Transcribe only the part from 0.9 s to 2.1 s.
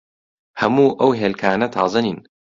ئەو هێلکانە تازە